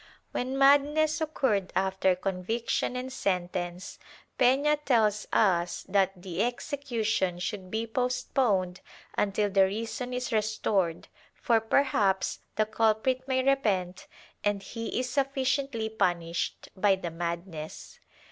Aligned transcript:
^ 0.01 0.03
When 0.31 0.57
madness 0.57 1.21
occurred 1.21 1.71
after 1.75 2.15
conviction 2.15 2.95
and 2.95 3.13
sentence, 3.13 3.99
Pena 4.39 4.77
tells 4.77 5.27
us 5.31 5.83
that 5.87 6.23
the 6.23 6.41
execution 6.41 7.37
should 7.37 7.69
be 7.69 7.85
postponed 7.85 8.81
until 9.15 9.47
the 9.51 9.65
reason 9.65 10.11
is 10.11 10.31
restored, 10.33 11.07
for 11.35 11.59
perhaps 11.61 12.39
the 12.55 12.65
culprit 12.65 13.27
may 13.27 13.43
repent 13.43 14.07
and 14.43 14.63
he 14.63 14.99
is 14.99 15.07
suflnciently 15.07 15.95
punished 15.95 16.69
by 16.75 16.95
the 16.95 17.11
madness. 17.11 17.99